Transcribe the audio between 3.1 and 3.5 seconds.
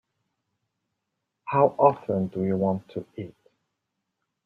eat?